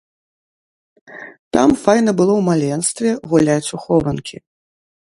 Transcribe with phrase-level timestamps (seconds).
[1.57, 4.37] Там файна было ў маленстве гуляць у хованкі.